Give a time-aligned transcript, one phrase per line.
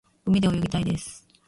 [0.25, 1.27] 海で泳ぎたいです。